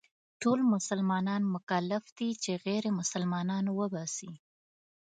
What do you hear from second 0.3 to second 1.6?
ټول مسلمانان